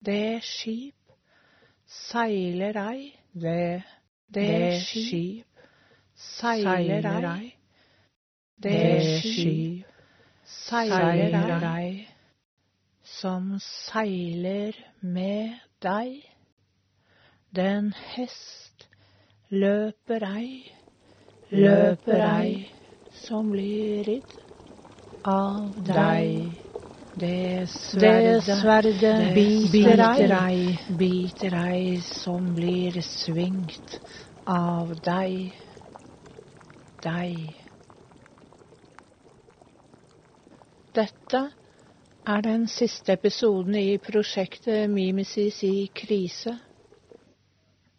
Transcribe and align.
Det 0.00 0.40
skip 0.42 0.94
seiler 1.86 2.76
ei, 2.80 3.10
det, 3.32 3.82
det 4.32 4.78
skip 4.80 5.60
seiler 6.16 7.26
ei, 7.28 7.50
det 8.56 9.02
skip 9.20 9.90
seiler 10.48 11.66
ei, 11.68 12.08
som 13.04 13.52
seiler 13.60 14.72
med 15.02 15.60
deg. 15.84 16.16
Den 17.52 17.92
hest 18.14 18.88
løper 19.52 20.24
ei, 20.30 20.64
løper 21.52 22.24
ei, 22.30 22.56
som 23.26 23.52
blir 23.52 24.00
ridd 24.08 24.34
av 25.28 25.76
deg. 25.84 26.69
Det 27.12 27.66
sverdet, 27.70 28.44
det 28.46 28.56
sverdet 28.60 29.34
biter 29.34 30.30
ei, 30.36 30.78
biter 30.98 31.54
ei 31.58 31.96
som 32.06 32.52
blir 32.54 33.00
svingt 33.02 33.96
av 34.46 34.92
deg, 35.02 35.50
deg. 37.02 37.34
Dette 40.94 41.42
er 42.30 42.46
den 42.46 42.68
siste 42.70 43.16
episoden 43.18 43.74
i 43.74 43.98
prosjektet 43.98 44.86
Mimesis 44.90 45.58
i 45.66 45.90
krise. 45.90 46.54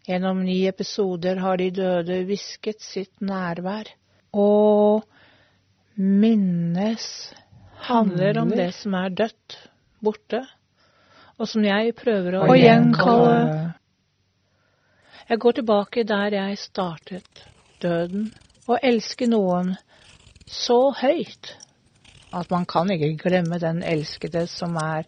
Gjennom 0.08 0.40
ni 0.48 0.62
episoder 0.72 1.44
har 1.44 1.60
de 1.60 1.68
døde 1.76 2.24
hvisket 2.32 2.80
sitt 2.82 3.20
nærvær 3.22 3.92
og 4.32 5.04
minnes 6.00 7.12
handler 7.88 8.38
om 8.42 8.50
det 8.50 8.72
som 8.78 8.94
er 8.98 9.10
dødt, 9.10 9.58
borte, 10.04 10.42
og 11.38 11.50
som 11.50 11.66
jeg 11.66 11.96
prøver 11.98 12.38
å 12.42 12.56
gjenkalle. 12.58 13.72
Jeg 15.30 15.40
går 15.42 15.58
tilbake 15.62 16.04
der 16.04 16.36
jeg 16.36 16.60
startet, 16.60 17.44
døden, 17.82 18.30
og 18.68 18.78
elsker 18.84 19.30
noen 19.32 19.76
så 20.52 20.92
høyt 21.02 21.56
at 22.32 22.52
man 22.52 22.66
kan 22.66 22.92
ikke 22.92 23.18
glemme 23.26 23.60
den 23.60 23.82
elskede 23.84 24.46
som 24.48 24.76
er 24.80 25.08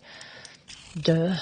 død. 0.96 1.36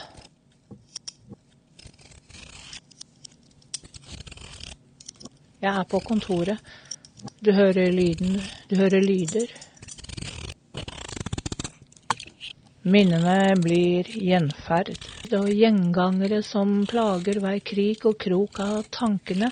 Jeg 5.62 5.74
er 5.78 5.84
på 5.90 6.00
kontoret. 6.06 6.58
Du 7.46 7.52
hører 7.54 7.92
lyden, 7.94 8.40
du 8.70 8.76
hører 8.76 9.02
lyder. 9.02 9.50
Minnene 12.82 13.54
blir 13.62 14.08
gjenferd 14.10 15.06
og 15.38 15.52
gjengangere 15.54 16.40
som 16.42 16.88
plager 16.90 17.38
hver 17.44 17.60
krik 17.62 18.08
og 18.10 18.16
krok 18.24 18.58
av 18.64 18.88
tankene. 18.90 19.52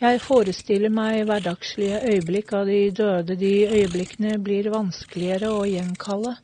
Jeg 0.00 0.22
forestiller 0.24 0.88
meg 0.88 1.26
hverdagslige 1.28 1.98
øyeblikk 2.00 2.54
av 2.56 2.70
de 2.72 2.78
døde. 2.96 3.36
De 3.36 3.52
øyeblikkene 3.68 4.38
blir 4.40 4.70
vanskeligere 4.72 5.50
å 5.52 5.66
gjenkalle. 5.68 6.38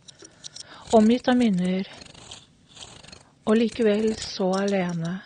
Omgitt 0.93 1.33
av 1.33 1.41
minner, 1.41 1.89
og 3.48 3.56
likevel 3.56 4.12
så 4.21 4.50
alene. 4.61 5.17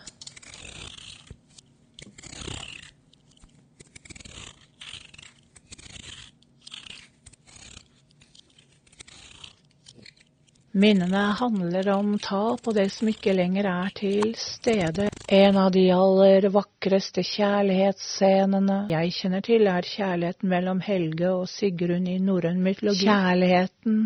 Minnene 10.80 11.22
handler 11.36 11.88
om 11.92 12.14
tap 12.24 12.68
og 12.70 12.72
det 12.72 12.86
som 12.94 13.08
ikke 13.10 13.34
lenger 13.36 13.66
er 13.68 13.90
til 13.98 14.30
stede. 14.40 15.10
En 15.28 15.58
av 15.60 15.74
de 15.74 15.82
aller 15.92 16.46
vakreste 16.54 17.20
kjærlighetsscenene 17.26 18.78
jeg 18.88 19.12
kjenner 19.18 19.44
til, 19.44 19.68
er 19.68 19.84
kjærligheten 19.84 20.48
mellom 20.48 20.80
Helge 20.86 21.34
og 21.34 21.50
Sigrun 21.52 22.08
i 22.08 22.16
norrøn 22.24 22.62
mytologi. 22.64 23.04
Kjærligheten 23.04 23.98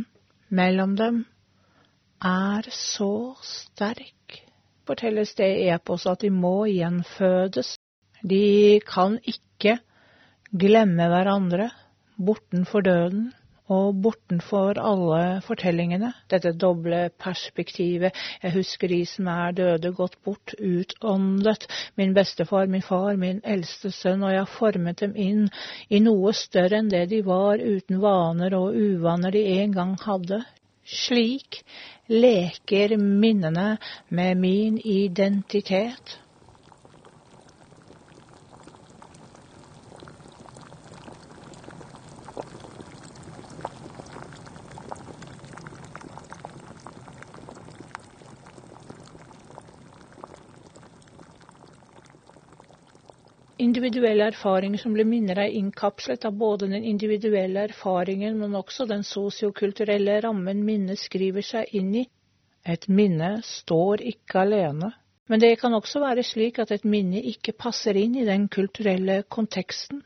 mellom 0.50 0.96
dem 0.98 1.20
er 2.26 2.66
så 2.74 3.12
sterk, 3.46 4.40
fortelles 4.88 5.36
det 5.38 5.52
i 5.60 5.70
epos 5.76 6.08
at 6.10 6.26
de 6.26 6.32
må 6.34 6.64
gjenfødes. 6.72 7.76
De 8.26 8.80
kan 8.88 9.20
ikke 9.22 9.78
glemme 10.50 11.06
hverandre 11.12 11.70
bortenfor 12.18 12.82
døden 12.82 13.30
og 13.72 14.00
bortenfor 14.04 14.76
alle 14.76 15.40
fortellingene, 15.46 16.10
dette 16.30 16.52
doble 16.52 17.06
perspektivet, 17.20 18.12
jeg 18.42 18.52
husker 18.52 18.90
de 18.92 19.00
som 19.08 19.28
er 19.32 19.54
døde, 19.56 19.92
gått 19.96 20.18
bort, 20.24 20.52
utåndet, 20.58 21.64
min 21.96 22.12
bestefar, 22.14 22.68
min 22.68 22.84
far, 22.84 23.16
min 23.16 23.40
eldste 23.44 23.90
sønn, 23.94 24.22
og 24.22 24.34
jeg 24.34 24.42
har 24.42 24.52
formet 24.58 25.00
dem 25.00 25.14
inn 25.16 25.46
i 25.88 26.02
noe 26.04 26.34
større 26.36 26.82
enn 26.82 26.92
det 26.92 27.06
de 27.14 27.22
var, 27.24 27.62
uten 27.62 28.02
vaner 28.04 28.56
og 28.58 28.76
uvaner 28.76 29.32
de 29.32 29.46
en 29.60 29.72
gang 29.72 29.96
hadde. 30.04 30.42
Slik 30.84 31.62
leker 32.12 32.98
minnene 33.00 33.78
med 34.12 34.36
min 34.36 34.76
identitet. 34.76 36.18
Individuelle 53.64 54.26
erfaringer 54.28 54.82
som 54.82 54.92
blir 54.92 55.06
minner, 55.08 55.38
er 55.40 55.54
innkapslet 55.56 56.24
av 56.28 56.34
både 56.36 56.66
den 56.68 56.84
individuelle 56.84 57.62
erfaringen, 57.70 58.36
men 58.36 58.56
også 58.58 58.84
den 58.90 59.04
sosiokulturelle 59.08 60.18
rammen 60.26 60.60
minnet 60.66 61.00
skriver 61.00 61.46
seg 61.52 61.72
inn 61.80 61.94
i. 62.02 62.04
Et 62.74 62.84
minne 62.88 63.38
står 63.44 64.04
ikke 64.10 64.42
alene. 64.42 64.90
Men 65.32 65.40
det 65.40 65.54
kan 65.62 65.72
også 65.72 66.02
være 66.02 66.26
slik 66.26 66.60
at 66.60 66.74
et 66.76 66.84
minne 66.84 67.22
ikke 67.32 67.54
passer 67.56 67.96
inn 67.96 68.18
i 68.20 68.26
den 68.28 68.50
kulturelle 68.52 69.22
konteksten. 69.32 70.02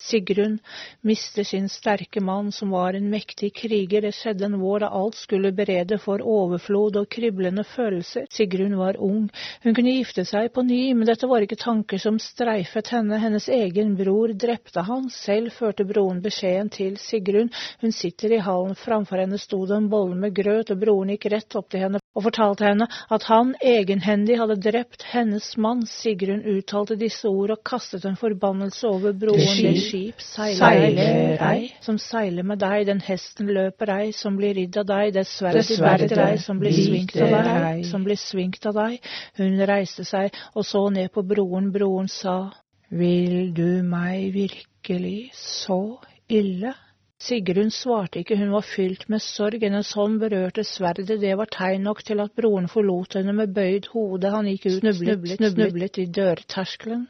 Sigrun 0.00 0.58
miste 1.04 1.44
sin 1.44 1.68
sterke 1.68 2.20
mann, 2.20 2.52
som 2.52 2.70
var 2.70 2.94
en 2.94 3.10
mektig 3.10 3.52
kriger. 3.54 4.00
Det 4.00 4.14
skjedde 4.16 4.46
en 4.48 4.58
vår 4.60 4.84
da 4.84 4.88
alt 4.96 5.18
skulle 5.18 5.52
berede 5.52 5.98
for 6.00 6.24
overflod 6.24 6.96
og 7.02 7.08
kriblende 7.12 7.64
følelser. 7.68 8.24
Sigrun 8.32 8.78
var 8.80 8.96
ung. 8.96 9.28
Hun 9.62 9.76
kunne 9.76 9.96
gifte 9.98 10.24
seg 10.24 10.50
på 10.54 10.64
ny, 10.64 10.80
men 10.94 11.08
dette 11.08 11.28
var 11.28 11.44
ikke 11.44 11.60
tanker 11.60 12.00
som 12.00 12.18
streifet 12.22 12.92
henne. 12.94 13.20
Hennes 13.20 13.48
egen 13.52 13.94
bror 13.98 14.32
drepte 14.32 14.86
han. 14.88 15.10
Selv 15.12 15.52
førte 15.58 15.84
broren 15.84 16.22
beskjeden 16.24 16.72
til 16.72 16.96
Sigrun. 17.00 17.52
Hun 17.84 17.92
sitter 17.92 18.36
i 18.36 18.42
hallen. 18.44 18.78
Framfor 18.78 19.20
henne 19.20 19.38
sto 19.38 19.66
det 19.66 19.76
en 19.76 19.90
bolle 19.92 20.16
med 20.16 20.34
grøt, 20.36 20.72
og 20.72 20.80
broren 20.80 21.12
gikk 21.14 21.30
rett 21.34 21.60
opp 21.60 21.70
til 21.70 21.84
henne 21.84 22.00
og 22.16 22.24
fortalte 22.24 22.66
henne 22.66 22.88
at 23.14 23.26
han 23.30 23.52
egenhendig 23.62 24.38
hadde 24.40 24.58
drept 24.64 25.04
hennes 25.12 25.52
mann. 25.56 25.84
Sigrun 25.86 26.42
uttalte 26.56 26.96
disse 26.98 27.28
ord 27.30 27.54
og 27.54 27.62
kastet 27.66 28.04
en 28.08 28.18
forbannelse 28.18 28.88
over 28.88 29.14
broren. 29.14 29.78
Skip 29.90 30.20
seiler 30.22 31.40
ei, 31.42 31.70
som 31.82 31.98
seiler 31.98 32.46
med 32.46 32.60
deg, 32.62 32.84
den 32.86 33.00
hesten 33.02 33.50
løper 33.50 33.90
ei, 33.96 34.10
som 34.14 34.36
blir 34.38 34.54
ridd 34.54 34.78
av 34.78 34.86
deg, 34.86 35.12
det 35.16 35.24
sverdet 35.26 35.66
biter 35.66 36.22
ei, 36.28 36.36
som 36.38 36.60
blir 36.62 36.76
svingt 36.76 37.16
av 37.18 37.34
deg, 37.34 37.82
som 37.90 38.04
blir 38.06 38.20
svingt 38.20 38.68
av 38.70 38.78
deg. 38.78 39.10
Hun 39.40 39.58
reiste 39.70 40.06
seg 40.06 40.36
og 40.54 40.66
så 40.68 40.84
ned 40.94 41.10
på 41.14 41.26
broren. 41.26 41.72
Broren 41.74 42.10
sa, 42.10 42.52
Vil 42.90 43.52
du 43.54 43.82
meg 43.86 44.30
virkelig 44.34 45.32
så 45.38 45.98
ille? 46.30 46.74
Sigrun 47.20 47.68
svarte 47.74 48.22
ikke, 48.22 48.38
hun 48.40 48.54
var 48.54 48.64
fylt 48.64 49.04
med 49.12 49.20
sorg, 49.20 49.60
hennes 49.60 49.90
hånd 49.92 50.16
berørte 50.22 50.64
sverdet, 50.64 51.18
det 51.20 51.34
var 51.36 51.50
tegn 51.52 51.84
nok 51.84 52.00
til 52.06 52.22
at 52.24 52.32
broren 52.32 52.68
forlot 52.72 53.18
henne 53.18 53.34
med 53.36 53.52
bøyd 53.52 53.90
hode, 53.92 54.30
han 54.32 54.48
gikk 54.48 54.70
ut, 54.70 54.78
snublet, 54.78 55.18
snublet, 55.36 55.52
snublet 55.52 56.00
i 56.00 56.06
dørterskelen. 56.16 57.04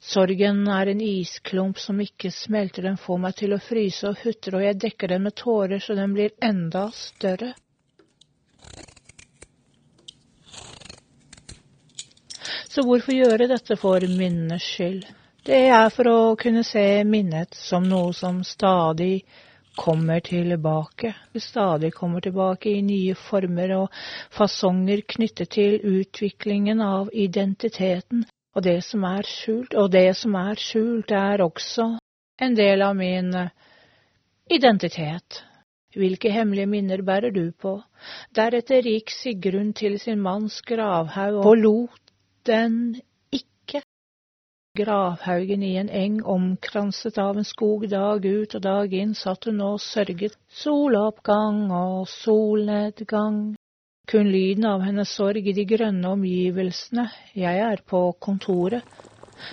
Sorgen 0.00 0.64
er 0.68 0.90
en 0.90 1.00
isklump 1.04 1.78
som 1.78 2.00
ikke 2.02 2.30
smelter, 2.34 2.82
den 2.88 2.96
får 2.98 3.18
meg 3.24 3.36
til 3.38 3.54
å 3.54 3.60
fryse 3.62 4.08
og 4.10 4.20
hutre, 4.24 4.56
og 4.58 4.64
jeg 4.66 4.78
dekker 4.84 5.12
den 5.14 5.24
med 5.28 5.36
tårer 5.38 5.82
så 5.84 5.96
den 5.98 6.14
blir 6.16 6.34
enda 6.42 6.88
større. 6.94 7.52
Så 12.68 12.84
hvorfor 12.86 13.14
gjøre 13.14 13.48
dette 13.50 13.76
for 13.80 14.04
minnenes 14.06 14.66
skyld? 14.66 15.06
Det 15.48 15.60
er 15.72 15.88
for 15.94 16.10
å 16.10 16.18
kunne 16.38 16.64
se 16.66 16.84
minnet 17.08 17.56
som 17.56 17.86
noe 17.88 18.12
som 18.14 18.42
stadig 18.44 19.22
kommer 19.78 20.20
tilbake. 20.20 21.14
Stadig 21.40 21.92
kommer 21.94 22.20
tilbake 22.20 22.74
i 22.74 22.82
nye 22.82 23.14
former 23.16 23.72
og 23.78 24.00
fasonger 24.36 25.04
knyttet 25.14 25.54
til 25.54 25.78
utviklingen 25.80 26.82
av 26.84 27.08
identiteten 27.14 28.26
og 28.58 28.64
det 28.66 28.80
som 28.82 29.04
er 29.06 29.26
skjult. 29.26 29.74
Og 29.78 29.92
det 29.94 30.08
som 30.18 30.34
er 30.34 30.58
skjult, 30.58 31.12
er 31.14 31.44
også 31.44 31.92
en 32.42 32.56
del 32.58 32.82
av 32.82 32.96
min 32.98 33.30
identitet. 34.50 35.44
Hvilke 35.98 36.30
hemmelige 36.30 36.68
minner 36.68 37.02
bærer 37.02 37.32
du 37.34 37.50
på? 37.52 37.78
Deretter 38.36 38.84
gikk 38.84 39.10
Sigrun 39.14 39.72
til 39.74 39.98
sin 40.02 40.20
manns 40.20 40.60
gravhaug 40.66 41.38
og 41.46 41.54
lot 41.62 42.12
den 42.46 42.98
ikke. 43.32 43.82
Gravhaugen 44.78 45.62
i 45.64 45.76
en 45.80 45.88
eng 45.88 46.20
omkranset 46.22 47.18
av 47.18 47.38
en 47.38 47.46
skog 47.46 47.88
dag 47.90 48.26
ut 48.26 48.58
og 48.58 48.62
dag 48.62 48.92
inn 48.94 49.14
satt 49.18 49.48
hun 49.48 49.62
og 49.64 49.80
sørget. 49.82 50.36
Soloppgang 50.60 51.64
og 51.72 52.04
solnedgang. 52.12 53.56
Kun 54.08 54.30
lyden 54.32 54.64
av 54.64 54.80
hennes 54.80 55.10
sorg 55.12 55.48
i 55.50 55.52
de 55.52 55.66
grønne 55.68 56.08
omgivelsene. 56.08 57.10
Jeg 57.36 57.58
er 57.60 57.82
på 57.84 57.98
kontoret. 58.24 58.86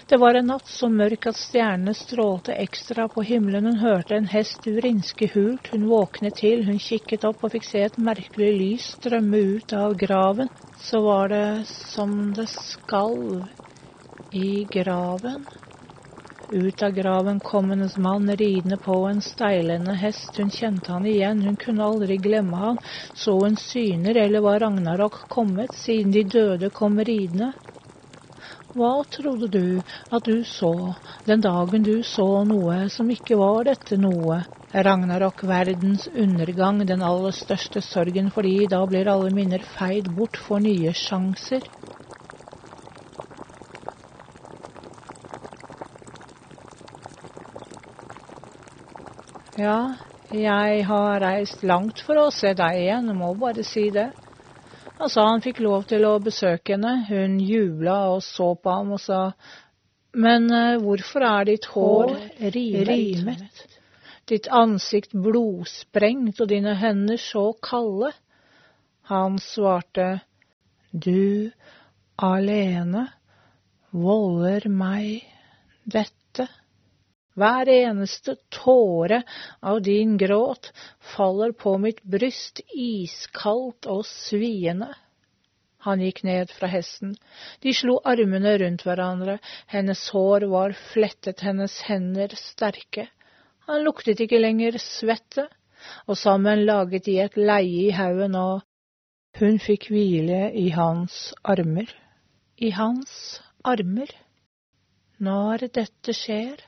Det 0.08 0.16
var 0.22 0.38
en 0.40 0.48
natt 0.48 0.70
så 0.72 0.88
mørk 0.90 1.28
at 1.28 1.36
stjernene 1.36 1.92
strålte 1.94 2.56
ekstra 2.64 3.10
på 3.12 3.26
himmelen. 3.28 3.68
Hun 3.68 3.82
hørte 3.82 4.16
en 4.16 4.30
hest 4.32 4.64
vrinske 4.78 5.28
hult. 5.34 5.68
Hun 5.74 5.90
våknet 5.90 6.40
til, 6.40 6.64
hun 6.70 6.80
kikket 6.80 7.28
opp 7.28 7.44
og 7.44 7.52
fikk 7.52 7.68
se 7.68 7.84
et 7.84 8.00
merkelig 8.00 8.54
lys 8.62 8.88
strømme 8.96 9.44
ut 9.58 9.76
av 9.76 9.98
graven. 10.00 10.54
Så 10.88 11.04
var 11.04 11.36
det 11.36 11.68
som 11.74 12.32
det 12.38 12.48
skalv 12.54 13.44
i 14.32 14.64
graven. 14.72 15.50
Ut 16.48 16.84
av 16.84 16.92
graven 16.92 17.40
kom 17.40 17.70
hennes 17.70 17.98
mann 17.98 18.36
ridende 18.38 18.78
på 18.78 18.96
en 19.10 19.22
steilende 19.22 19.94
hest. 19.98 20.38
Hun 20.38 20.52
kjente 20.54 20.92
han 20.94 21.06
igjen, 21.10 21.42
hun 21.42 21.56
kunne 21.58 21.84
aldri 21.84 22.18
glemme 22.22 22.58
han. 22.62 22.80
Så 23.14 23.34
hun 23.40 23.56
syner, 23.58 24.16
eller 24.16 24.44
var 24.46 24.60
Ragnarok 24.60 25.24
kommet, 25.28 25.74
siden 25.74 26.12
de 26.14 26.24
døde 26.24 26.70
kom 26.70 27.00
ridende? 27.00 27.54
Hva 28.76 28.92
trodde 29.10 29.48
du 29.50 29.82
at 30.12 30.26
du 30.28 30.44
så 30.46 30.94
den 31.26 31.42
dagen 31.42 31.84
du 31.88 32.04
så 32.04 32.44
noe 32.46 32.90
som 32.94 33.10
ikke 33.10 33.40
var 33.42 33.66
dette 33.72 33.98
noe? 33.98 34.44
Ragnarok, 34.76 35.46
verdens 35.48 36.06
undergang, 36.12 36.84
den 36.86 37.02
aller 37.02 37.34
største 37.34 37.82
sorgen, 37.82 38.30
fordi 38.30 38.68
da 38.68 38.84
blir 38.86 39.08
alle 39.10 39.32
minner 39.34 39.64
feid 39.64 40.12
bort 40.14 40.38
for 40.38 40.60
nye 40.60 40.94
sjanser. 40.94 41.66
Ja, 49.56 49.96
jeg 50.36 50.82
har 50.84 51.22
reist 51.24 51.62
langt 51.64 52.02
for 52.04 52.20
å 52.20 52.32
se 52.34 52.50
deg 52.60 52.80
igjen, 52.82 53.08
må 53.16 53.30
bare 53.40 53.64
si 53.64 53.86
det. 53.94 54.10
Han 54.98 55.12
sa 55.12 55.24
han 55.30 55.44
fikk 55.44 55.62
lov 55.64 55.86
til 55.88 56.04
å 56.08 56.18
besøke 56.24 56.76
henne. 56.76 57.06
Hun 57.08 57.38
jubla 57.40 57.96
og 58.12 58.20
så 58.24 58.50
på 58.60 58.74
ham 58.76 58.92
og 58.98 59.00
sa, 59.00 59.22
men 60.16 60.50
uh, 60.52 60.76
hvorfor 60.84 61.24
er 61.28 61.48
ditt 61.48 61.70
hår 61.72 62.12
rimet? 62.42 62.90
rimet? 62.90 63.64
Ditt 64.28 64.50
ansikt 64.52 65.16
blodsprengt 65.16 66.40
og 66.44 66.52
dine 66.52 66.76
hender 66.80 67.20
så 67.22 67.50
kalde? 67.64 68.12
Han 69.08 69.40
svarte, 69.40 70.20
du 70.92 71.52
alene 72.20 73.08
volder 73.96 74.68
meg 74.68 75.24
dette. 75.88 76.50
Hver 77.36 77.68
eneste 77.68 78.38
tåre 78.54 79.24
av 79.60 79.82
din 79.84 80.16
gråt 80.18 80.72
faller 81.16 81.52
på 81.52 81.78
mitt 81.84 82.04
bryst 82.04 82.62
iskaldt 82.72 83.90
og 83.92 84.06
sviende. 84.08 84.94
Han 85.86 86.02
gikk 86.02 86.24
ned 86.26 86.50
fra 86.56 86.70
hesten. 86.72 87.12
De 87.62 87.74
slo 87.76 88.00
armene 88.08 88.56
rundt 88.58 88.86
hverandre. 88.88 89.36
Hennes 89.70 90.08
hår 90.16 90.48
var 90.50 90.74
flettet, 90.94 91.44
hennes 91.46 91.76
hender 91.86 92.34
sterke. 92.40 93.10
Han 93.68 93.84
luktet 93.86 94.24
ikke 94.24 94.40
lenger 94.40 94.80
svette, 94.82 95.46
og 96.08 96.18
sammen 96.18 96.64
laget 96.66 97.06
de 97.06 97.20
et 97.22 97.38
leie 97.38 97.90
i 97.90 97.94
haugen, 97.94 98.38
og 98.38 98.64
hun 99.38 99.60
fikk 99.62 99.90
hvile 99.92 100.48
i 100.56 100.70
hans 100.74 101.34
armer. 101.44 101.92
I 102.58 102.72
hans 102.74 103.42
armer. 103.68 104.10
Når 105.20 105.68
dette 105.76 106.16
skjer, 106.16 106.64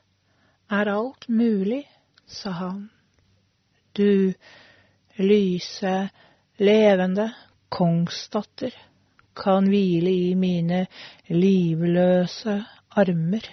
er 0.69 0.89
alt 0.91 1.27
mulig, 1.27 1.83
sa 2.25 2.49
han. 2.49 2.89
Du 3.93 4.33
lyse, 5.15 6.09
levende 6.57 7.31
kongsdatter 7.69 8.73
kan 9.37 9.69
hvile 9.69 10.11
i 10.11 10.35
mine 10.35 10.85
livløse 11.29 12.59
armer. 12.97 13.47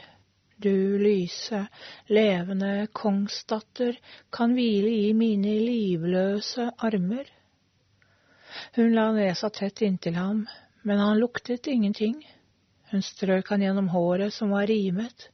Du 0.56 0.99
lyse, 0.99 1.66
levende 2.08 2.87
kongsdatter 2.93 3.96
kan 4.32 4.55
hvile 4.56 4.93
i 5.08 5.12
mine 5.12 5.58
livløse 5.61 6.70
armer. 6.78 7.28
Hun 8.76 8.94
la 8.94 9.11
nesa 9.12 9.50
tett 9.50 9.82
inntil 9.82 10.16
ham, 10.19 10.44
men 10.82 10.99
han 10.99 11.19
luktet 11.19 11.66
ingenting. 11.66 12.20
Hun 12.93 13.02
strøk 13.02 13.50
han 13.50 13.64
gjennom 13.64 13.90
håret 13.90 14.34
som 14.34 14.52
var 14.55 14.69
rimet, 14.70 15.28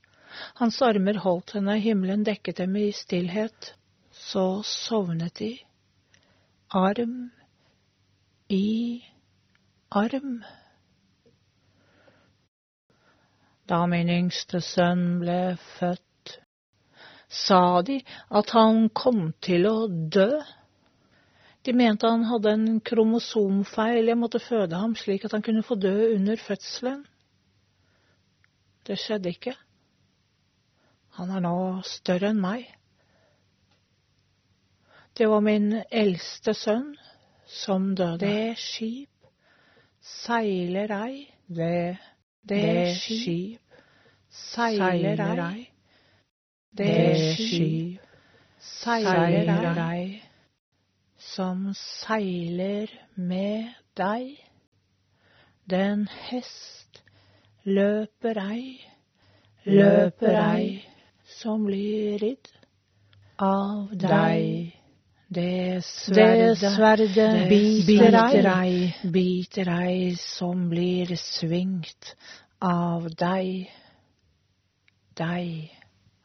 hans 0.61 0.81
armer 0.83 1.21
holdt 1.25 1.55
henne, 1.57 1.77
himmelen 1.81 2.25
dekket 2.27 2.63
dem 2.63 2.77
i 2.77 2.91
stillhet. 2.93 3.75
Så 4.11 4.63
sovnet 4.67 5.39
de, 5.39 5.55
arm 6.71 7.31
i 8.51 9.03
arm. 9.91 10.43
Da 13.71 13.85
min 13.87 14.11
yngste 14.11 14.61
sønn 14.67 15.21
ble 15.23 15.57
født, 15.79 16.39
sa 17.31 17.83
de 17.87 18.01
at 18.35 18.51
han 18.57 18.89
kom 18.91 19.31
til 19.43 19.69
å 19.71 19.77
dø. 19.89 20.31
De 21.63 21.75
mente 21.77 22.09
han 22.09 22.27
hadde 22.27 22.55
en 22.57 22.81
kromosomfeil, 22.83 24.11
jeg 24.11 24.19
måtte 24.19 24.43
føde 24.43 24.79
ham 24.81 24.97
slik 24.99 25.27
at 25.27 25.37
han 25.37 25.45
kunne 25.47 25.63
få 25.63 25.79
dø 25.79 26.15
under 26.17 26.41
fødselen. 26.41 27.05
Det 28.87 28.99
skjedde 28.99 29.31
ikke. 29.31 29.55
Han 31.19 31.31
er 31.35 31.43
nå 31.43 31.57
større 31.87 32.31
enn 32.31 32.43
meg. 32.43 32.69
Det 35.19 35.27
var 35.29 35.43
min 35.45 35.73
eldste 35.91 36.55
sønn 36.55 36.93
som 37.51 37.91
døde. 37.99 38.19
Det 38.23 38.59
skip 38.59 39.11
seiler 40.01 40.93
ei, 40.97 41.27
det, 41.47 41.99
det 42.49 42.95
skip 42.97 43.83
seiler 44.31 45.43
ei, 45.45 45.67
det 46.79 46.95
skip 47.37 48.07
seiler 48.65 49.83
ei, 49.83 50.05
som 51.19 51.67
seiler 51.77 52.95
med 53.17 53.75
deg. 53.99 54.39
Den 55.71 56.07
hest 56.31 57.03
løper 57.67 58.41
ei, 58.47 58.79
løper 59.67 60.41
ei 60.41 60.90
som 61.39 61.65
blir 61.65 62.19
ridd 62.19 62.51
av 63.41 63.91
deg. 63.97 64.77
Det 65.31 65.79
sverdet, 65.87 66.59
det 66.59 66.71
sverdet 66.75 67.17
biter, 67.87 68.49
ei, 68.51 68.91
biter 69.15 69.69
ei 69.71 70.17
som 70.19 70.67
blir 70.73 71.13
svingt 71.17 72.17
av 72.59 73.07
deg, 73.15 73.71
deg. 75.15 75.71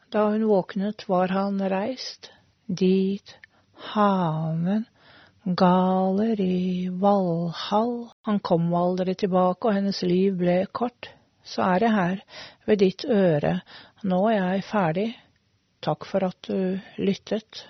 Da 0.10 0.26
hun 0.32 0.48
våknet, 0.50 1.06
var 1.10 1.30
han 1.38 1.62
reist 1.70 2.32
dit 2.66 3.36
hanen 3.94 4.88
galer 5.46 6.42
i 6.42 6.90
Valhall. 6.90 8.10
Han 8.26 8.40
kom 8.40 8.74
aldri 8.74 9.14
tilbake, 9.16 9.68
og 9.68 9.78
hennes 9.78 10.02
liv 10.02 10.34
ble 10.40 10.64
kort. 10.74 11.12
Så 11.46 11.62
er 11.62 11.86
jeg 11.86 11.94
her, 11.94 12.22
ved 12.66 12.82
ditt 12.82 13.06
øre, 13.06 13.60
nå 14.04 14.24
er 14.32 14.40
jeg 14.40 14.66
ferdig. 14.66 15.08
Takk 15.86 16.08
for 16.10 16.26
at 16.26 16.48
du 16.48 16.80
lyttet. 16.98 17.68